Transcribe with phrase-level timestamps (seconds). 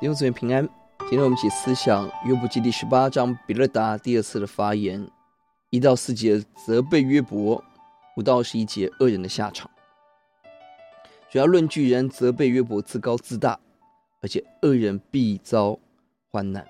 [0.00, 0.64] 弟兄姊妹平安，
[1.00, 5.04] 今天我们一起思想约伯记第十八章比勒达第二次的发言，
[5.70, 7.60] 一到四节责备约伯，
[8.16, 9.68] 五到十一节恶人的下场。
[11.28, 13.58] 主要论据人责备约伯自高自大，
[14.20, 15.76] 而且恶人必遭
[16.30, 16.64] 患难。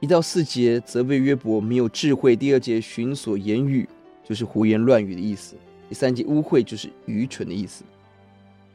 [0.00, 3.88] 一到四节责备约伯没有智慧，第二节寻索言语
[4.24, 5.54] 就是胡言乱语的意思，
[5.88, 7.84] 第三节污秽就是愚蠢的意思。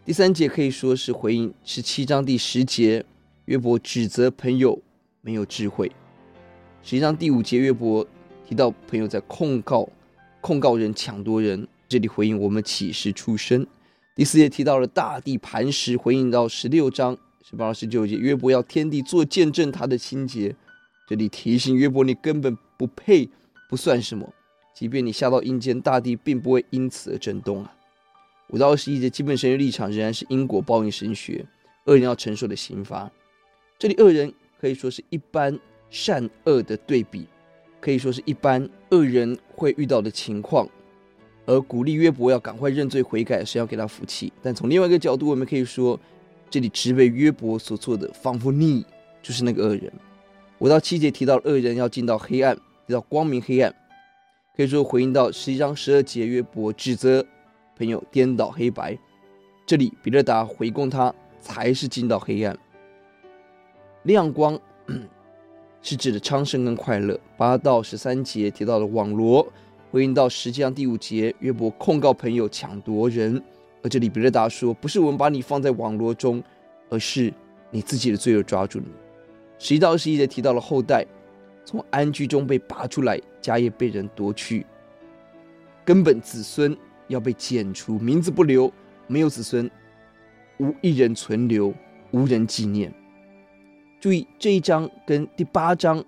[0.05, 3.05] 第三节可以说是回应十七章第十节。
[3.49, 4.79] 约伯指责朋友
[5.21, 5.91] 没有智慧。
[6.83, 8.05] 实际上，第五节约伯
[8.47, 9.89] 提到朋友在控告、
[10.39, 13.65] 控告人、抢夺人，这里回应我们启示出身。
[14.15, 20.55] 第四节提到了大地磐石，回应到十六章十八到十九节，约伯要天地做见证他的清洁。
[21.07, 23.27] 这里提醒约伯，你根本不配，
[23.67, 24.31] 不算什么。
[24.75, 27.73] 即便你下到阴间，大地并不会因此而震动啊。
[28.49, 31.43] 五到二十一节，基本神学立场仍然是因果报应神学，
[31.85, 33.11] 恶人要承受的刑罚。
[33.79, 35.57] 这里恶人可以说是一般
[35.89, 37.25] 善恶的对比，
[37.79, 40.67] 可以说是一般恶人会遇到的情况，
[41.45, 44.33] 而鼓励约伯要赶快认罪悔改，是要给他福气。
[44.43, 45.97] 但从另外一个角度，我们可以说，
[46.49, 48.85] 这里责备约伯所做的，仿佛你
[49.21, 49.89] 就是那个恶人。
[50.57, 52.53] 五到七节提到恶人要进到黑暗，
[52.85, 53.73] 提到光明黑暗，
[54.57, 57.25] 可以说回应到十一章十二节约伯指责
[57.77, 58.99] 朋友颠倒黑白，
[59.65, 62.59] 这里比勒达回供他才是进到黑暗。
[64.03, 64.59] 亮光
[65.81, 67.19] 是指的昌盛跟快乐。
[67.37, 69.47] 八到十三节提到了网罗，
[69.91, 73.41] 回应到实际上第五节，约伯控告朋友抢夺人。
[73.81, 76.43] 而这里比勒达说，不是我们把你放在网罗中，
[76.89, 77.33] 而是
[77.71, 78.85] 你自己的罪恶抓住你。
[79.57, 81.05] 十一到二十一节提到了后代，
[81.63, 84.65] 从安居中被拔出来，家业被人夺去，
[85.85, 86.75] 根本子孙
[87.07, 88.69] 要被剪除，名字不留，
[89.07, 89.69] 没有子孙，
[90.57, 91.73] 无一人存留，
[92.11, 92.93] 无人纪念。
[93.99, 96.01] 注意这一章跟第八章，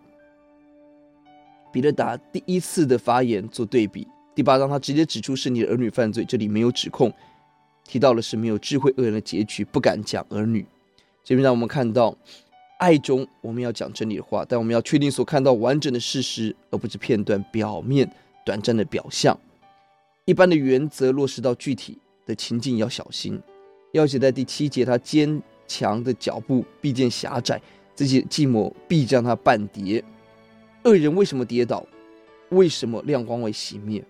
[1.73, 4.07] 比勒达第一次的发言做对比。
[4.33, 7.11] 第八章他直接指出是你的儿女犯罪，这里没有指控，
[7.83, 10.65] 提到了是没有智慧恶人的结局，不敢讲儿女。
[11.21, 12.15] 这边让我们看到，
[12.79, 18.09] 爱中我们要讲真理的话，但我们要确定所看到完整的事实，而不是片段、表面、
[18.45, 19.37] 短暂的表象。
[20.23, 23.37] 一般的原则落实到具体的情境要小心。
[23.91, 27.61] 要写在第七节，他坚强的脚步必见狭窄。
[27.95, 30.03] 自己的计谋必将他绊跌。
[30.83, 31.85] 恶人为什么跌倒？
[32.49, 34.03] 为什么亮光会熄灭？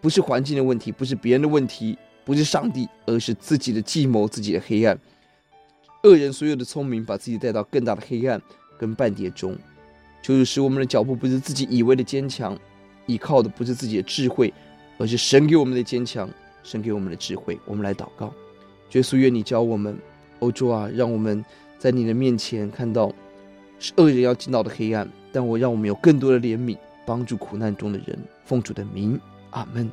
[0.00, 4.98] 不是环境的问题，不是别人的问题，不是上帝，而是自己的计谋，自己的黑暗。
[6.04, 8.40] 恶人所有的聪明，把自己带到更大的黑暗
[8.78, 9.54] 跟绊跌中。
[10.22, 12.56] 就是使我们的脚步不是自己以为的坚强，
[13.06, 14.54] 依靠的不是自己的智慧，
[14.96, 16.30] 而是神给我们的坚强，
[16.62, 17.58] 神给我们的智慧。
[17.66, 18.32] 我们来祷告，
[18.92, 19.98] 耶稣，愿你教我们，
[20.38, 21.44] 欧洲啊，让我们。
[21.78, 23.12] 在你的面前看到
[23.78, 28.18] 是恶人要进到的黑暗，但我让我们有更多的怜悯，帮助苦难中的人。
[28.44, 29.88] 奉主的名，阿门。